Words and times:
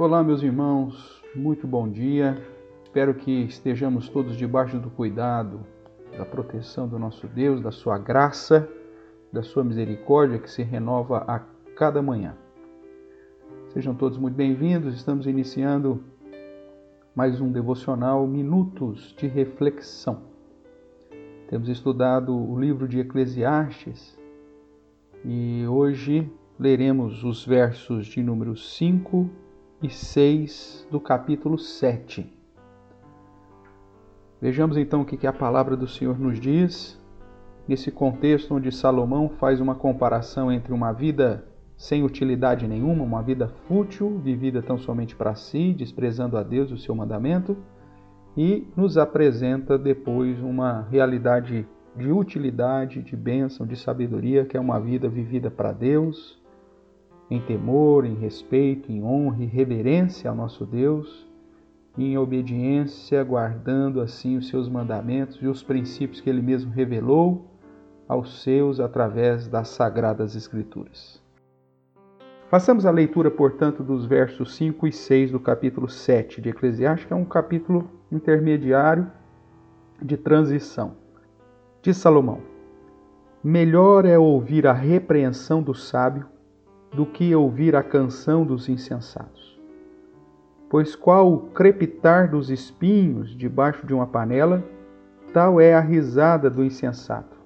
Olá, 0.00 0.22
meus 0.22 0.44
irmãos, 0.44 1.20
muito 1.34 1.66
bom 1.66 1.88
dia. 1.90 2.40
Espero 2.84 3.14
que 3.14 3.32
estejamos 3.42 4.08
todos 4.08 4.36
debaixo 4.36 4.78
do 4.78 4.88
cuidado, 4.88 5.66
da 6.16 6.24
proteção 6.24 6.86
do 6.86 7.00
nosso 7.00 7.26
Deus, 7.26 7.60
da 7.60 7.72
sua 7.72 7.98
graça, 7.98 8.68
da 9.32 9.42
sua 9.42 9.64
misericórdia 9.64 10.38
que 10.38 10.48
se 10.48 10.62
renova 10.62 11.24
a 11.26 11.40
cada 11.74 12.00
manhã. 12.00 12.36
Sejam 13.70 13.92
todos 13.92 14.16
muito 14.18 14.36
bem-vindos. 14.36 14.94
Estamos 14.94 15.26
iniciando 15.26 16.00
mais 17.12 17.40
um 17.40 17.50
devocional 17.50 18.24
Minutos 18.24 19.12
de 19.18 19.26
Reflexão. 19.26 20.22
Temos 21.48 21.68
estudado 21.68 22.32
o 22.32 22.56
livro 22.56 22.86
de 22.86 23.00
Eclesiastes 23.00 24.16
e 25.24 25.66
hoje 25.66 26.30
leremos 26.56 27.24
os 27.24 27.44
versos 27.44 28.06
de 28.06 28.22
número 28.22 28.56
5 28.56 29.47
e 29.80 29.88
6 29.88 30.88
do 30.90 30.98
capítulo 30.98 31.56
7. 31.56 32.26
Vejamos 34.40 34.76
então 34.76 35.02
o 35.02 35.04
que 35.04 35.24
a 35.24 35.32
palavra 35.32 35.76
do 35.76 35.86
Senhor 35.86 36.18
nos 36.18 36.40
diz, 36.40 37.00
nesse 37.66 37.92
contexto 37.92 38.54
onde 38.54 38.72
Salomão 38.72 39.28
faz 39.28 39.60
uma 39.60 39.76
comparação 39.76 40.50
entre 40.50 40.72
uma 40.72 40.92
vida 40.92 41.44
sem 41.76 42.02
utilidade 42.02 42.66
nenhuma, 42.66 43.04
uma 43.04 43.22
vida 43.22 43.46
fútil, 43.68 44.18
vivida 44.18 44.60
tão 44.60 44.78
somente 44.78 45.14
para 45.14 45.36
si, 45.36 45.72
desprezando 45.72 46.36
a 46.36 46.42
Deus 46.42 46.70
e 46.70 46.74
o 46.74 46.78
seu 46.78 46.94
mandamento, 46.94 47.56
e 48.36 48.66
nos 48.76 48.98
apresenta 48.98 49.78
depois 49.78 50.40
uma 50.40 50.82
realidade 50.90 51.68
de 51.96 52.10
utilidade, 52.10 53.00
de 53.00 53.16
bênção, 53.16 53.64
de 53.64 53.76
sabedoria, 53.76 54.44
que 54.44 54.56
é 54.56 54.60
uma 54.60 54.80
vida 54.80 55.08
vivida 55.08 55.50
para 55.50 55.72
Deus, 55.72 56.37
em 57.30 57.40
temor, 57.40 58.04
em 58.04 58.14
respeito, 58.14 58.90
em 58.90 59.02
honra 59.02 59.42
e 59.42 59.46
reverência 59.46 60.30
ao 60.30 60.36
nosso 60.36 60.64
Deus, 60.64 61.26
em 61.96 62.16
obediência, 62.16 63.22
guardando 63.24 64.00
assim 64.00 64.36
os 64.36 64.48
seus 64.48 64.68
mandamentos 64.68 65.36
e 65.42 65.46
os 65.46 65.62
princípios 65.62 66.20
que 66.20 66.30
ele 66.30 66.40
mesmo 66.40 66.70
revelou 66.70 67.44
aos 68.08 68.42
seus 68.42 68.80
através 68.80 69.46
das 69.48 69.68
sagradas 69.68 70.34
Escrituras. 70.34 71.22
Façamos 72.48 72.86
a 72.86 72.90
leitura, 72.90 73.30
portanto, 73.30 73.82
dos 73.82 74.06
versos 74.06 74.54
5 74.56 74.86
e 74.86 74.92
6 74.92 75.32
do 75.32 75.40
capítulo 75.40 75.86
7 75.86 76.40
de 76.40 76.48
Eclesiastes, 76.48 77.06
que 77.06 77.12
é 77.12 77.16
um 77.16 77.24
capítulo 77.24 77.90
intermediário 78.10 79.06
de 80.00 80.16
transição. 80.16 80.96
Diz 81.82 81.98
Salomão: 81.98 82.40
Melhor 83.44 84.06
é 84.06 84.18
ouvir 84.18 84.66
a 84.66 84.72
repreensão 84.72 85.62
do 85.62 85.74
sábio 85.74 86.26
do 86.92 87.06
que 87.06 87.34
ouvir 87.34 87.76
a 87.76 87.82
canção 87.82 88.44
dos 88.44 88.68
insensatos. 88.68 89.58
Pois 90.70 90.94
qual 90.94 91.32
o 91.32 91.50
crepitar 91.50 92.30
dos 92.30 92.50
espinhos 92.50 93.30
debaixo 93.36 93.86
de 93.86 93.94
uma 93.94 94.06
panela, 94.06 94.62
tal 95.32 95.60
é 95.60 95.74
a 95.74 95.80
risada 95.80 96.50
do 96.50 96.64
insensato. 96.64 97.36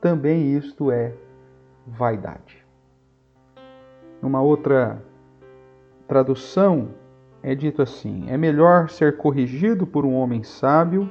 Também 0.00 0.56
isto 0.56 0.90
é 0.90 1.14
vaidade. 1.86 2.64
Numa 4.22 4.40
outra 4.40 5.02
tradução, 6.08 6.88
é 7.42 7.54
dito 7.54 7.82
assim: 7.82 8.24
é 8.28 8.36
melhor 8.38 8.88
ser 8.88 9.18
corrigido 9.18 9.86
por 9.86 10.06
um 10.06 10.14
homem 10.14 10.42
sábio 10.42 11.10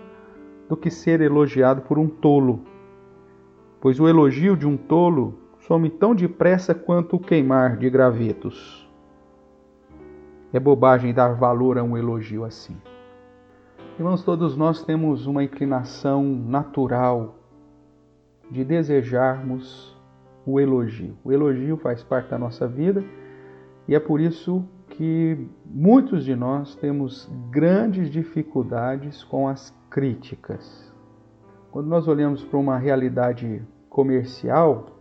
do 0.68 0.76
que 0.76 0.90
ser 0.90 1.22
elogiado 1.22 1.82
por 1.82 2.00
um 2.00 2.08
tolo. 2.08 2.62
Pois 3.80 4.00
o 4.00 4.08
elogio 4.08 4.58
de 4.58 4.66
um 4.66 4.76
tolo 4.76 5.38
some 5.68 5.90
tão 5.90 6.14
depressa 6.14 6.76
quanto 6.76 7.16
o 7.16 7.20
queimar 7.20 7.78
de 7.78 7.90
gravetos. 7.90 8.90
É 10.52 10.60
bobagem 10.60 11.14
dar 11.14 11.36
valor 11.36 11.78
a 11.78 11.84
um 11.84 11.98
elogio 11.98 12.44
assim. 12.44 12.76
Irmãos, 13.98 14.24
todos 14.24 14.58
nós 14.58 14.84
temos 14.84 15.26
uma 15.26 15.44
inclinação 15.44 16.24
natural 16.24 17.36
de 18.52 18.64
desejarmos 18.64 19.98
o 20.46 20.60
elogio. 20.60 21.16
O 21.24 21.32
elogio 21.32 21.78
faz 21.78 22.04
parte 22.04 22.30
da 22.30 22.38
nossa 22.38 22.68
vida 22.68 23.04
e 23.88 23.96
é 23.96 24.00
por 24.00 24.20
isso 24.20 24.66
que 24.90 25.48
muitos 25.66 26.26
de 26.26 26.36
nós 26.36 26.76
temos 26.76 27.32
grandes 27.50 28.10
dificuldades 28.10 29.24
com 29.24 29.48
as 29.48 29.74
críticas. 29.90 30.94
Quando 31.72 31.88
nós 31.88 32.08
olhamos 32.08 32.44
para 32.44 32.60
uma 32.60 32.78
realidade 32.78 33.64
comercial, 33.90 34.94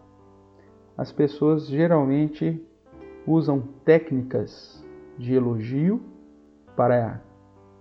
as 1.02 1.10
pessoas 1.10 1.66
geralmente 1.66 2.64
usam 3.26 3.60
técnicas 3.84 4.84
de 5.18 5.34
elogio 5.34 6.00
para 6.76 7.20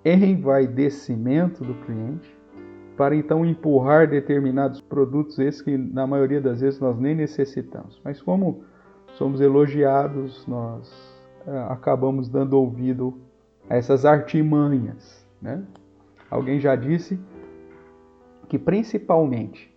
envaidecimento 0.04 1.64
do 1.64 1.76
cliente, 1.86 2.36
para 2.98 3.16
então 3.16 3.46
empurrar 3.46 4.09
determinados 4.09 4.82
produtos, 4.82 5.38
esses 5.38 5.62
que 5.62 5.78
na 5.78 6.08
maioria 6.08 6.42
das 6.42 6.62
vezes 6.62 6.80
nós 6.80 6.98
nem 6.98 7.14
necessitamos. 7.14 8.02
Mas 8.04 8.20
como 8.20 8.64
somos 9.14 9.40
elogiados, 9.40 10.46
nós 10.48 10.92
é, 11.46 11.59
acabamos 11.70 12.28
dando 12.28 12.53
ouvido 12.53 13.20
a 13.70 13.76
essas 13.76 14.03
artimanhas. 14.03 15.24
Né? 15.40 15.64
Alguém 16.28 16.59
já 16.59 16.76
disse 16.76 17.20
que 18.50 18.58
principalmente 18.58 19.72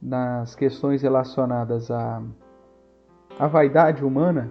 nas 0.00 0.54
questões 0.54 1.02
relacionadas 1.02 1.90
a 1.90 2.22
a 3.38 3.46
vaidade 3.46 4.04
humana, 4.04 4.50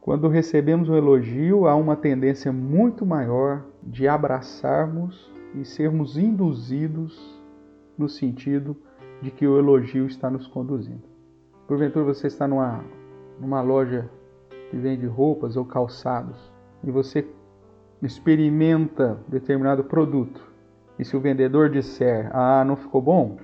quando 0.00 0.28
recebemos 0.28 0.88
um 0.88 0.94
elogio, 0.94 1.66
há 1.66 1.74
uma 1.74 1.96
tendência 1.96 2.52
muito 2.52 3.04
maior 3.04 3.64
de 3.82 4.06
abraçarmos 4.06 5.32
e 5.54 5.64
sermos 5.64 6.16
induzidos 6.16 7.42
no 7.98 8.08
sentido 8.08 8.76
de 9.20 9.32
que 9.32 9.46
o 9.46 9.58
elogio 9.58 10.06
está 10.06 10.30
nos 10.30 10.46
conduzindo. 10.46 11.02
Porventura 11.66 12.04
você 12.04 12.28
está 12.28 12.46
numa, 12.46 12.84
numa 13.40 13.60
loja 13.60 14.08
que 14.70 14.76
vende 14.76 15.06
roupas 15.06 15.56
ou 15.56 15.64
calçados 15.64 16.52
e 16.84 16.90
você 16.90 17.26
experimenta 18.00 19.18
determinado 19.26 19.82
produto 19.82 20.40
e 20.96 21.04
se 21.04 21.16
o 21.16 21.20
vendedor 21.20 21.68
disser, 21.68 22.30
ah, 22.32 22.64
não 22.64 22.76
ficou 22.76 23.02
bom, 23.02 23.38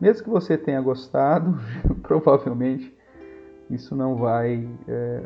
mesmo 0.00 0.24
que 0.24 0.30
você 0.30 0.56
tenha 0.56 0.80
gostado, 0.80 1.58
provavelmente 2.02 2.99
isso 3.70 3.94
não 3.94 4.16
vai 4.16 4.68
é, 4.88 5.22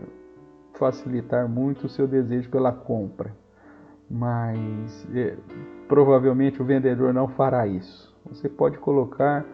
facilitar 0.75 1.49
muito 1.49 1.87
o 1.87 1.89
seu 1.89 2.07
desejo 2.07 2.51
pela 2.51 2.73
compra. 2.73 3.35
Mas 4.11 5.07
é, 5.15 5.37
provavelmente 5.89 6.61
o 6.61 6.65
vendedor 6.65 7.13
não 7.13 7.29
fará 7.29 7.67
isso. 7.67 8.15
Você 8.27 8.49
pode 8.49 8.79
colocar 8.79 9.45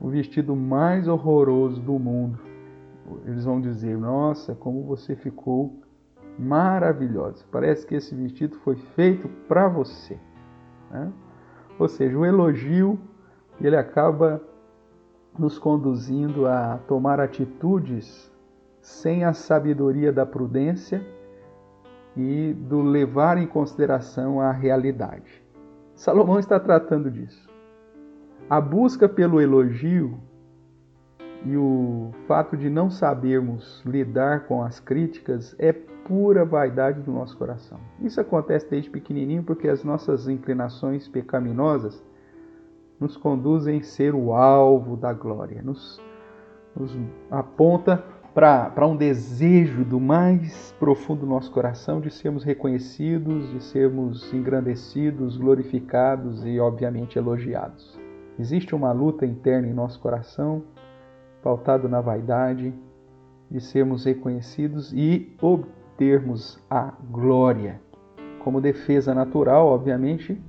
o 0.00 0.08
vestido 0.08 0.56
mais 0.56 1.08
horroroso 1.08 1.80
do 1.80 1.98
mundo. 1.98 2.38
Eles 3.26 3.44
vão 3.44 3.60
dizer: 3.60 3.98
Nossa, 3.98 4.54
como 4.54 4.84
você 4.84 5.16
ficou 5.16 5.80
maravilhosa. 6.38 7.44
Parece 7.50 7.86
que 7.86 7.94
esse 7.94 8.14
vestido 8.14 8.56
foi 8.60 8.76
feito 8.76 9.28
para 9.46 9.68
você. 9.68 10.18
Né? 10.90 11.12
Ou 11.78 11.88
seja, 11.88 12.16
o 12.16 12.24
elogio 12.24 12.98
ele 13.60 13.76
acaba 13.76 14.40
nos 15.38 15.58
conduzindo 15.58 16.46
a 16.46 16.78
tomar 16.86 17.20
atitudes 17.20 18.30
sem 18.80 19.24
a 19.24 19.32
sabedoria 19.32 20.12
da 20.12 20.26
prudência 20.26 21.04
e 22.16 22.52
do 22.52 22.82
levar 22.82 23.38
em 23.38 23.46
consideração 23.46 24.40
a 24.40 24.52
realidade. 24.52 25.42
Salomão 25.94 26.38
está 26.38 26.58
tratando 26.58 27.10
disso. 27.10 27.48
A 28.48 28.60
busca 28.60 29.08
pelo 29.08 29.40
elogio 29.40 30.18
e 31.44 31.56
o 31.56 32.10
fato 32.26 32.56
de 32.56 32.68
não 32.68 32.90
sabermos 32.90 33.82
lidar 33.86 34.46
com 34.46 34.62
as 34.62 34.80
críticas 34.80 35.54
é 35.58 35.72
pura 35.72 36.44
vaidade 36.44 37.00
do 37.00 37.12
nosso 37.12 37.36
coração. 37.36 37.78
Isso 38.00 38.20
acontece 38.20 38.68
desde 38.68 38.90
pequenininho 38.90 39.42
porque 39.42 39.68
as 39.68 39.84
nossas 39.84 40.28
inclinações 40.28 41.06
pecaminosas 41.06 42.02
nos 43.00 43.16
conduzem 43.16 43.78
a 43.78 43.82
ser 43.82 44.14
o 44.14 44.34
alvo 44.34 44.96
da 44.96 45.12
glória, 45.12 45.62
nos, 45.62 46.00
nos 46.76 46.96
aponta 47.30 48.04
para 48.34 48.86
um 48.86 48.96
desejo 48.96 49.84
do 49.84 49.98
mais 49.98 50.72
profundo 50.78 51.20
do 51.20 51.26
nosso 51.26 51.50
coração 51.50 52.00
de 52.00 52.10
sermos 52.10 52.44
reconhecidos, 52.44 53.50
de 53.50 53.62
sermos 53.62 54.32
engrandecidos, 54.32 55.36
glorificados 55.36 56.44
e, 56.44 56.60
obviamente, 56.60 57.18
elogiados. 57.18 57.98
Existe 58.38 58.74
uma 58.74 58.92
luta 58.92 59.26
interna 59.26 59.66
em 59.66 59.74
nosso 59.74 59.98
coração, 59.98 60.62
pautado 61.42 61.88
na 61.88 62.00
vaidade, 62.00 62.72
de 63.50 63.60
sermos 63.60 64.04
reconhecidos 64.04 64.92
e 64.92 65.34
obtermos 65.42 66.62
a 66.70 66.94
glória. 67.10 67.80
Como 68.38 68.60
defesa 68.60 69.12
natural, 69.12 69.66
obviamente, 69.66 70.40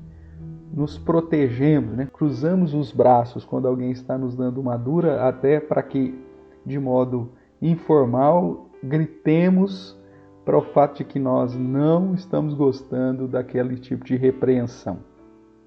nos 0.74 0.98
protegemos, 0.98 1.96
né? 1.96 2.08
cruzamos 2.12 2.74
os 2.74 2.92
braços 2.92 3.44
quando 3.44 3.68
alguém 3.68 3.92
está 3.92 4.18
nos 4.18 4.36
dando 4.36 4.62
uma 4.62 4.78
dura, 4.78 5.28
até 5.28 5.60
para 5.60 5.84
que, 5.84 6.18
de 6.66 6.80
modo 6.80 7.32
informal, 7.62 8.70
gritemos 8.84 10.00
para 10.46 10.58
o 10.58 10.62
fato 10.62 10.98
de 10.98 11.04
que 11.04 11.20
nós 11.20 11.56
não 11.56 12.14
estamos 12.14 12.54
gostando 12.54 13.28
daquele 13.28 13.78
tipo 13.78 14.06
de 14.06 14.16
repreensão. 14.16 15.00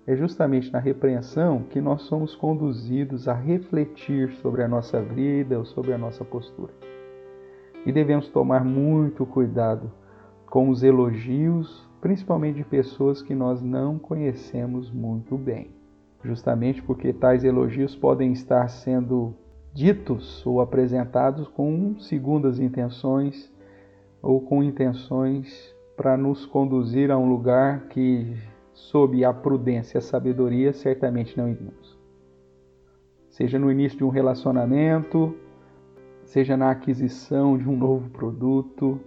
É 0.06 0.16
justamente 0.16 0.72
na 0.72 0.78
repreensão 0.78 1.62
que 1.70 1.80
nós 1.80 2.02
somos 2.02 2.34
conduzidos 2.34 3.26
a 3.28 3.32
refletir 3.32 4.32
sobre 4.42 4.62
a 4.62 4.68
nossa 4.68 5.00
vida 5.00 5.58
ou 5.58 5.64
sobre 5.64 5.92
a 5.92 5.98
nossa 5.98 6.24
postura. 6.24 6.72
E 7.86 7.92
devemos 7.92 8.28
tomar 8.28 8.64
muito 8.64 9.24
cuidado 9.24 9.90
com 10.46 10.68
os 10.68 10.82
elogios, 10.82 11.83
principalmente 12.04 12.56
de 12.56 12.64
pessoas 12.64 13.22
que 13.22 13.34
nós 13.34 13.62
não 13.62 13.98
conhecemos 13.98 14.90
muito 14.90 15.38
bem. 15.38 15.70
Justamente 16.22 16.82
porque 16.82 17.14
tais 17.14 17.44
elogios 17.44 17.96
podem 17.96 18.30
estar 18.30 18.68
sendo 18.68 19.34
ditos 19.72 20.44
ou 20.44 20.60
apresentados 20.60 21.48
com 21.48 21.98
segundas 21.98 22.60
intenções 22.60 23.50
ou 24.20 24.38
com 24.38 24.62
intenções 24.62 25.74
para 25.96 26.14
nos 26.14 26.44
conduzir 26.44 27.10
a 27.10 27.16
um 27.16 27.26
lugar 27.26 27.86
que, 27.88 28.36
sob 28.74 29.24
a 29.24 29.32
prudência 29.32 29.96
e 29.96 29.98
a 29.98 30.02
sabedoria, 30.02 30.74
certamente 30.74 31.38
não 31.38 31.48
iríamos. 31.48 31.98
Seja 33.30 33.58
no 33.58 33.72
início 33.72 33.96
de 33.96 34.04
um 34.04 34.10
relacionamento, 34.10 35.34
seja 36.22 36.54
na 36.54 36.70
aquisição 36.70 37.56
de 37.56 37.66
um 37.66 37.74
novo 37.74 38.10
produto, 38.10 39.00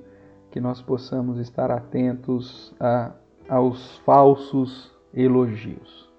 que 0.58 0.62
nós 0.62 0.82
possamos 0.82 1.38
estar 1.38 1.70
atentos 1.70 2.74
a, 2.80 3.12
aos 3.48 4.00
falsos 4.00 4.92
elogios. 5.14 6.12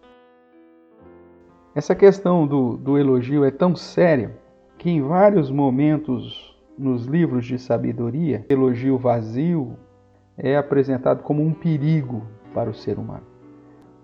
Essa 1.75 1.93
questão 1.93 2.47
do, 2.47 2.77
do 2.77 2.97
elogio 2.97 3.45
é 3.45 3.51
tão 3.51 3.75
séria 3.75 4.39
que 4.79 4.89
em 4.89 5.03
vários 5.03 5.51
momentos 5.51 6.57
nos 6.79 7.05
livros 7.05 7.47
de 7.47 7.59
sabedoria, 7.59 8.47
elogio 8.49 8.97
vazio 8.97 9.77
é 10.37 10.57
apresentado 10.57 11.25
como 11.25 11.43
um 11.43 11.53
perigo 11.53 12.23
para 12.55 12.71
o 12.71 12.75
ser 12.75 12.97
humano. 12.97 13.27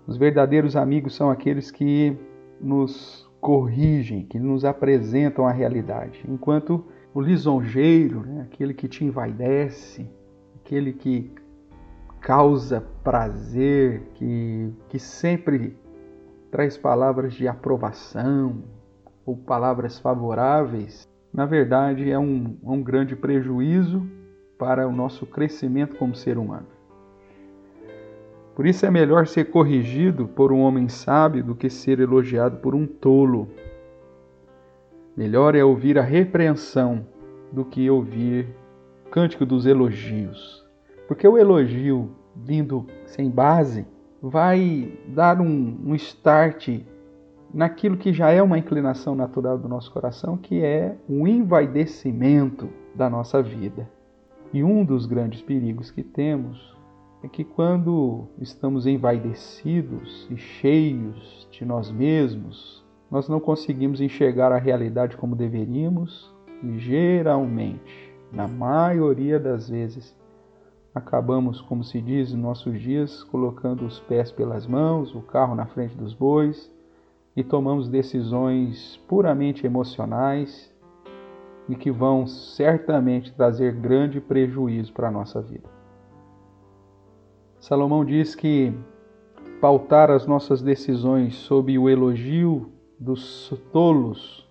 Os 0.05 0.17
verdadeiros 0.17 0.75
amigos 0.75 1.15
são 1.15 1.31
aqueles 1.31 1.71
que 1.71 2.13
nos 2.59 3.25
corrigem, 3.39 4.25
que 4.25 4.37
nos 4.37 4.65
apresentam 4.65 5.47
a 5.47 5.51
realidade, 5.53 6.25
enquanto 6.27 6.83
o 7.13 7.21
lisonjeiro, 7.21 8.25
né, 8.25 8.41
aquele 8.51 8.73
que 8.73 8.89
te 8.89 9.05
envaidece, 9.05 10.05
aquele 10.65 10.93
que 10.93 11.31
causa 12.19 12.83
prazer, 13.03 14.01
que, 14.15 14.73
que 14.89 14.97
sempre 14.97 15.77
traz 16.49 16.75
palavras 16.75 17.35
de 17.35 17.47
aprovação 17.47 18.63
ou 19.23 19.37
palavras 19.37 19.99
favoráveis, 19.99 21.07
na 21.31 21.45
verdade 21.45 22.09
é 22.09 22.17
um, 22.17 22.57
é 22.63 22.69
um 22.69 22.81
grande 22.81 23.15
prejuízo 23.15 24.07
para 24.57 24.87
o 24.87 24.91
nosso 24.91 25.27
crescimento 25.27 25.95
como 25.97 26.15
ser 26.15 26.35
humano. 26.39 26.65
Por 28.55 28.65
isso 28.65 28.87
é 28.87 28.89
melhor 28.89 29.27
ser 29.27 29.51
corrigido 29.51 30.27
por 30.27 30.51
um 30.51 30.61
homem 30.61 30.89
sábio 30.89 31.43
do 31.43 31.53
que 31.53 31.69
ser 31.69 31.99
elogiado 31.99 32.57
por 32.57 32.73
um 32.73 32.87
tolo. 32.87 33.49
Melhor 35.15 35.53
é 35.53 35.63
ouvir 35.63 35.99
a 35.99 36.01
repreensão 36.01 37.05
do 37.51 37.63
que 37.63 37.87
ouvir 37.87 38.47
cântico 39.11 39.45
dos 39.45 39.65
elogios. 39.65 40.63
Porque 41.07 41.27
o 41.27 41.37
elogio 41.37 42.11
vindo 42.35 42.85
sem 43.05 43.29
base 43.29 43.85
vai 44.21 44.91
dar 45.07 45.39
um, 45.39 45.77
um 45.85 45.95
start 45.95 46.81
naquilo 47.53 47.95
que 47.95 48.11
já 48.11 48.31
é 48.31 48.41
uma 48.41 48.57
inclinação 48.57 49.15
natural 49.15 49.57
do 49.57 49.69
nosso 49.69 49.91
coração, 49.91 50.35
que 50.35 50.61
é 50.61 50.97
o 51.07 51.27
envaidecimento 51.27 52.69
da 52.93 53.09
nossa 53.09 53.41
vida. 53.41 53.89
E 54.51 54.63
um 54.63 54.83
dos 54.83 55.05
grandes 55.05 55.41
perigos 55.41 55.91
que 55.91 56.03
temos 56.03 56.75
é 57.23 57.27
que 57.27 57.43
quando 57.43 58.27
estamos 58.39 58.85
envaidecidos 58.85 60.27
e 60.29 60.37
cheios 60.37 61.47
de 61.51 61.65
nós 61.65 61.91
mesmos, 61.91 62.83
nós 63.09 63.29
não 63.29 63.39
conseguimos 63.39 64.01
enxergar 64.01 64.51
a 64.51 64.57
realidade 64.57 65.15
como 65.15 65.35
deveríamos 65.35 66.33
e 66.63 66.77
geralmente, 66.77 68.04
na 68.35 68.49
maioria 68.49 69.39
das 69.39 69.69
vezes, 69.69 70.13
acabamos, 70.93 71.61
como 71.61 71.83
se 71.85 72.01
diz 72.01 72.33
em 72.33 72.37
nossos 72.37 72.79
dias, 72.81 73.23
colocando 73.23 73.85
os 73.85 73.99
pés 74.01 74.29
pelas 74.29 74.67
mãos, 74.67 75.15
o 75.15 75.21
carro 75.21 75.55
na 75.55 75.65
frente 75.65 75.95
dos 75.95 76.13
bois 76.13 76.69
e 77.35 77.43
tomamos 77.43 77.87
decisões 77.87 78.97
puramente 79.07 79.65
emocionais 79.65 80.73
e 81.69 81.75
que 81.75 81.89
vão 81.89 82.27
certamente 82.27 83.33
trazer 83.33 83.73
grande 83.73 84.19
prejuízo 84.19 84.93
para 84.93 85.07
a 85.07 85.11
nossa 85.11 85.41
vida. 85.41 85.69
Salomão 87.59 88.03
diz 88.03 88.35
que 88.35 88.73
pautar 89.61 90.11
as 90.11 90.27
nossas 90.27 90.61
decisões 90.61 91.35
sob 91.35 91.77
o 91.77 91.89
elogio 91.89 92.69
dos 92.99 93.49
tolos 93.71 94.44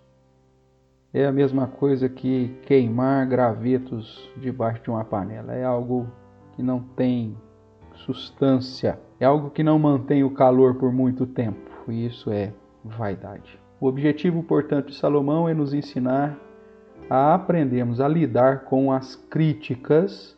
é 1.14 1.25
a 1.25 1.32
mesma 1.32 1.69
coisa 1.69 2.08
que 2.08 2.49
queimar 2.62 3.25
gravetos 3.28 4.28
debaixo 4.37 4.82
de 4.82 4.90
uma 4.90 5.05
panela. 5.05 5.55
É 5.55 5.64
algo 5.64 6.08
que 6.56 6.62
não 6.62 6.81
tem 6.81 7.37
substância, 7.94 8.99
é 9.20 9.25
algo 9.25 9.49
que 9.49 9.62
não 9.62 9.78
mantém 9.78 10.25
o 10.25 10.31
calor 10.31 10.75
por 10.75 10.93
muito 10.93 11.25
tempo. 11.25 11.70
Isso 11.88 12.32
é 12.32 12.52
vaidade. 12.84 13.61
O 13.81 13.87
objetivo, 13.87 14.43
portanto, 14.43 14.88
de 14.88 14.96
Salomão 14.96 15.49
é 15.49 15.55
nos 15.55 15.72
ensinar 15.72 16.37
a 17.08 17.34
aprendermos 17.34 18.00
a 18.00 18.08
lidar 18.08 18.64
com 18.64 18.90
as 18.90 19.14
críticas 19.14 20.37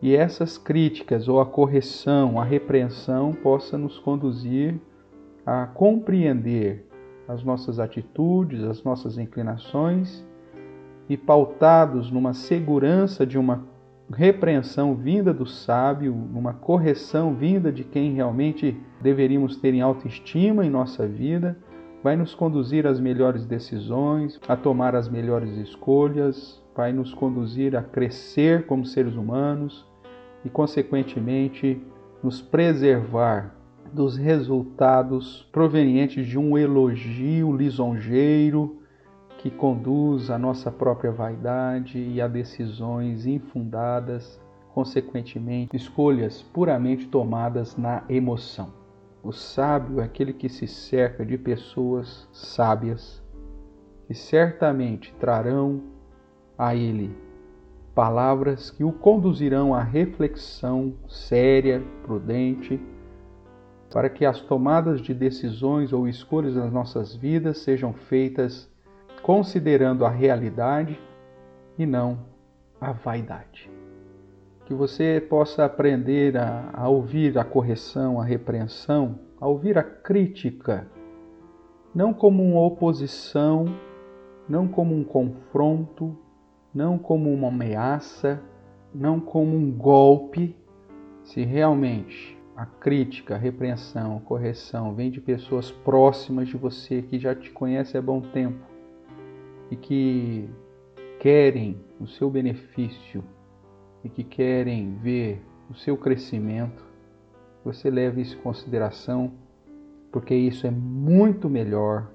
e 0.00 0.14
essas 0.14 0.56
críticas 0.56 1.26
ou 1.26 1.40
a 1.40 1.46
correção, 1.46 2.40
a 2.40 2.44
repreensão 2.44 3.32
possa 3.32 3.76
nos 3.76 3.98
conduzir 3.98 4.78
a 5.44 5.66
compreender 5.66 6.87
as 7.28 7.44
nossas 7.44 7.78
atitudes, 7.78 8.64
as 8.64 8.82
nossas 8.82 9.18
inclinações 9.18 10.26
e 11.08 11.16
pautados 11.16 12.10
numa 12.10 12.32
segurança 12.32 13.26
de 13.26 13.38
uma 13.38 13.64
repreensão 14.10 14.94
vinda 14.94 15.34
do 15.34 15.46
sábio, 15.46 16.14
numa 16.14 16.54
correção 16.54 17.34
vinda 17.34 17.70
de 17.70 17.84
quem 17.84 18.14
realmente 18.14 18.74
deveríamos 19.02 19.56
ter 19.56 19.74
em 19.74 19.82
autoestima 19.82 20.64
em 20.64 20.70
nossa 20.70 21.06
vida, 21.06 21.58
vai 22.02 22.16
nos 22.16 22.34
conduzir 22.34 22.86
às 22.86 22.98
melhores 22.98 23.44
decisões, 23.44 24.40
a 24.48 24.56
tomar 24.56 24.94
as 24.94 25.08
melhores 25.08 25.50
escolhas, 25.58 26.62
vai 26.74 26.92
nos 26.92 27.12
conduzir 27.12 27.76
a 27.76 27.82
crescer 27.82 28.66
como 28.66 28.86
seres 28.86 29.14
humanos 29.14 29.86
e, 30.44 30.48
consequentemente, 30.48 31.82
nos 32.22 32.40
preservar 32.40 33.57
dos 33.92 34.16
resultados 34.16 35.48
provenientes 35.52 36.26
de 36.26 36.38
um 36.38 36.56
elogio 36.56 37.54
lisonjeiro 37.54 38.78
que 39.38 39.50
conduz 39.50 40.30
à 40.30 40.38
nossa 40.38 40.70
própria 40.70 41.12
vaidade 41.12 41.98
e 41.98 42.20
a 42.20 42.26
decisões 42.26 43.26
infundadas, 43.26 44.40
consequentemente, 44.74 45.76
escolhas 45.76 46.42
puramente 46.42 47.06
tomadas 47.06 47.76
na 47.76 48.04
emoção. 48.08 48.72
O 49.22 49.32
sábio 49.32 50.00
é 50.00 50.04
aquele 50.04 50.32
que 50.32 50.48
se 50.48 50.66
cerca 50.66 51.24
de 51.24 51.38
pessoas 51.38 52.28
sábias, 52.32 53.22
que 54.06 54.14
certamente 54.14 55.14
trarão 55.18 55.82
a 56.56 56.74
ele 56.74 57.28
palavras 57.98 58.70
que 58.70 58.84
o 58.84 58.92
conduzirão 58.92 59.74
à 59.74 59.82
reflexão 59.82 60.94
séria, 61.08 61.82
prudente, 62.04 62.80
para 63.90 64.10
que 64.10 64.24
as 64.24 64.40
tomadas 64.40 65.00
de 65.00 65.14
decisões 65.14 65.92
ou 65.92 66.06
escolhas 66.06 66.54
nas 66.54 66.72
nossas 66.72 67.14
vidas 67.14 67.58
sejam 67.58 67.92
feitas 67.92 68.70
considerando 69.22 70.04
a 70.04 70.10
realidade 70.10 70.98
e 71.78 71.86
não 71.86 72.18
a 72.80 72.92
vaidade. 72.92 73.70
Que 74.66 74.74
você 74.74 75.24
possa 75.28 75.64
aprender 75.64 76.36
a, 76.36 76.70
a 76.74 76.88
ouvir 76.88 77.38
a 77.38 77.44
correção, 77.44 78.20
a 78.20 78.24
repreensão, 78.24 79.18
a 79.40 79.46
ouvir 79.46 79.78
a 79.78 79.82
crítica, 79.82 80.86
não 81.94 82.12
como 82.12 82.42
uma 82.42 82.60
oposição, 82.60 83.64
não 84.46 84.68
como 84.68 84.94
um 84.94 85.02
confronto, 85.02 86.16
não 86.74 86.98
como 86.98 87.32
uma 87.32 87.48
ameaça, 87.48 88.40
não 88.94 89.18
como 89.18 89.56
um 89.56 89.72
golpe, 89.72 90.54
se 91.22 91.42
realmente 91.44 92.37
a 92.58 92.66
crítica, 92.66 93.36
a 93.36 93.38
repreensão, 93.38 94.16
a 94.16 94.20
correção 94.20 94.92
vem 94.92 95.12
de 95.12 95.20
pessoas 95.20 95.70
próximas 95.70 96.48
de 96.48 96.56
você 96.56 97.00
que 97.00 97.16
já 97.16 97.32
te 97.32 97.52
conhecem 97.52 97.96
há 97.96 98.02
bom 98.02 98.20
tempo 98.20 98.58
e 99.70 99.76
que 99.76 100.50
querem 101.20 101.80
o 102.00 102.08
seu 102.08 102.28
benefício 102.28 103.22
e 104.02 104.08
que 104.08 104.24
querem 104.24 104.96
ver 104.96 105.40
o 105.70 105.74
seu 105.74 105.96
crescimento, 105.96 106.84
você 107.64 107.88
leve 107.88 108.22
isso 108.22 108.36
em 108.36 108.40
consideração, 108.40 109.34
porque 110.10 110.34
isso 110.34 110.66
é 110.66 110.70
muito 110.72 111.48
melhor 111.48 112.10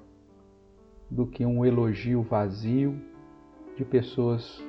do 1.10 1.26
que 1.26 1.46
um 1.46 1.64
elogio 1.64 2.20
vazio 2.20 3.00
de 3.78 3.84
pessoas 3.84 4.62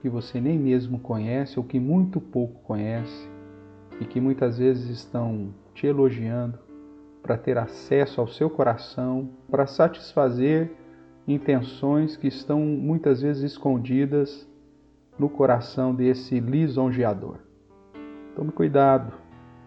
que 0.00 0.08
você 0.08 0.40
nem 0.40 0.58
mesmo 0.58 0.98
conhece 0.98 1.58
ou 1.58 1.64
que 1.66 1.78
muito 1.78 2.18
pouco 2.18 2.62
conhece 2.62 3.31
e 4.02 4.04
que 4.04 4.20
muitas 4.20 4.58
vezes 4.58 4.90
estão 4.90 5.54
te 5.72 5.86
elogiando 5.86 6.58
para 7.22 7.38
ter 7.38 7.56
acesso 7.56 8.20
ao 8.20 8.26
seu 8.26 8.50
coração, 8.50 9.30
para 9.48 9.64
satisfazer 9.64 10.72
intenções 11.26 12.16
que 12.16 12.26
estão 12.26 12.58
muitas 12.60 13.22
vezes 13.22 13.52
escondidas 13.52 14.48
no 15.16 15.28
coração 15.28 15.94
desse 15.94 16.40
lisonjeador. 16.40 17.36
Tome 18.34 18.50
cuidado. 18.50 19.12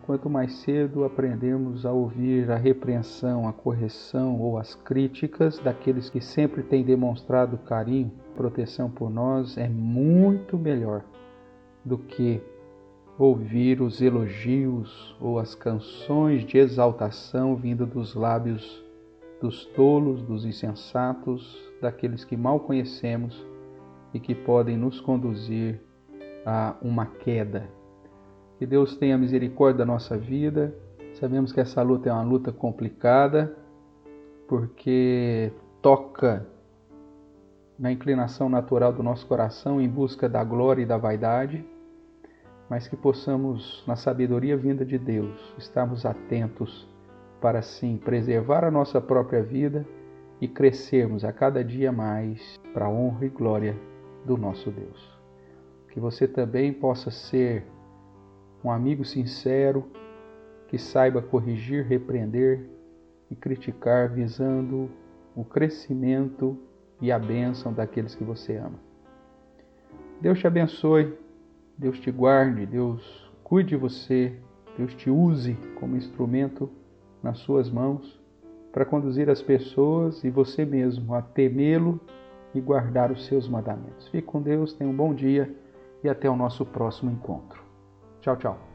Quanto 0.05 0.29
mais 0.29 0.53
cedo 0.57 1.03
aprendemos 1.05 1.85
a 1.85 1.91
ouvir 1.91 2.51
a 2.51 2.57
repreensão, 2.57 3.47
a 3.47 3.53
correção 3.53 4.39
ou 4.39 4.57
as 4.57 4.75
críticas 4.75 5.57
daqueles 5.59 6.09
que 6.09 6.21
sempre 6.21 6.61
têm 6.61 6.83
demonstrado 6.83 7.57
carinho, 7.57 8.11
proteção 8.35 8.91
por 8.91 9.09
nós, 9.09 9.57
é 9.57 9.67
muito 9.67 10.59
melhor 10.59 11.03
do 11.83 11.97
que 11.97 12.41
ouvir 13.17 13.81
os 13.81 14.01
elogios 14.01 15.15
ou 15.22 15.39
as 15.39 15.55
canções 15.55 16.45
de 16.45 16.57
exaltação 16.57 17.55
vindo 17.55 17.86
dos 17.86 18.13
lábios 18.13 18.84
dos 19.41 19.65
tolos, 19.67 20.22
dos 20.22 20.45
insensatos, 20.45 21.57
daqueles 21.81 22.25
que 22.25 22.36
mal 22.36 22.60
conhecemos 22.60 23.45
e 24.13 24.19
que 24.19 24.34
podem 24.34 24.77
nos 24.77 25.00
conduzir 25.00 25.81
a 26.45 26.75
uma 26.81 27.05
queda. 27.05 27.69
Que 28.57 28.65
Deus 28.65 28.95
tenha 28.98 29.17
misericórdia 29.17 29.79
da 29.79 29.86
nossa 29.86 30.17
vida. 30.17 30.74
Sabemos 31.13 31.51
que 31.51 31.60
essa 31.60 31.81
luta 31.81 32.10
é 32.10 32.13
uma 32.13 32.24
luta 32.24 32.51
complicada, 32.51 33.55
porque 34.48 35.51
toca 35.81 36.48
na 37.77 37.91
inclinação 37.91 38.48
natural 38.48 38.93
do 38.93 39.03
nosso 39.03 39.27
coração 39.27 39.81
em 39.81 39.89
busca 39.89 40.29
da 40.29 40.43
glória 40.43 40.84
e 40.84 40.86
da 40.86 40.98
vaidade 40.98 41.65
mas 42.69 42.88
que 42.88 42.95
possamos, 42.95 43.84
na 43.88 43.95
sabedoria 43.95 44.57
vinda 44.57 44.86
de 44.86 44.98
Deus, 44.98 45.53
estarmos 45.57 46.05
atentos 46.05 46.88
para 47.39 47.62
sim 47.62 47.98
preservar 47.98 48.63
a 48.63 48.72
nossa 48.72 49.00
própria 49.00 49.43
vida 49.43 49.86
e 50.41 50.48
crescermos 50.48 51.24
a 51.24 51.31
cada 51.31 51.63
dia 51.63 51.91
mais 51.91 52.60
para 52.74 52.86
a 52.86 52.89
honra 52.89 53.25
e 53.25 53.29
glória 53.29 53.75
do 54.25 54.36
nosso 54.36 54.72
Deus. 54.72 55.15
Que 55.89 56.00
você 56.00 56.27
também 56.27 56.74
possa 56.74 57.12
ser 57.12 57.65
um 58.63 58.72
amigo 58.72 59.05
sincero 59.05 59.86
que 60.67 60.77
saiba 60.77 61.22
corrigir, 61.22 61.86
repreender 61.86 62.67
e 63.29 63.36
criticar 63.36 64.10
visando 64.10 64.89
o 65.36 65.45
crescimento 65.45 66.57
e 67.00 67.12
a 67.12 67.19
bênção 67.19 67.72
daqueles 67.72 68.15
que 68.15 68.24
você 68.24 68.57
ama. 68.57 68.79
Deus 70.19 70.39
te 70.39 70.48
abençoe 70.48 71.15
Deus 71.77 72.00
te 72.00 72.12
guarde, 72.12 72.65
Deus 72.65 73.32
cuide 73.44 73.70
de 73.70 73.75
você, 73.75 74.38
Deus 74.77 74.94
te 74.96 75.10
use 75.10 75.58
como 75.79 75.96
instrumento 75.96 76.70
nas 77.22 77.39
suas 77.39 77.70
mãos 77.70 78.20
para 78.72 78.86
conduzir 78.86 79.29
as 79.29 79.41
pessoas 79.41 80.24
e 80.24 80.29
você 80.29 80.65
mesmo 80.65 81.13
a 81.15 81.22
temê-lo 81.22 82.00
e 82.53 82.60
guardar 82.60 83.12
os 83.12 83.25
seus 83.25 83.48
mandamentos. 83.48 84.08
Fique 84.10 84.27
com 84.27 84.41
Deus, 84.41 84.74
tenha 84.74 84.89
um 84.89 84.96
bom 84.96 85.13
dia 85.13 85.53
e 86.03 86.10
até 86.10 86.29
o 86.29 86.36
nosso 86.36 86.65
próximo 86.65 87.12
encontro. 87.12 87.62
Tchau, 88.22 88.36
tchau. 88.38 88.75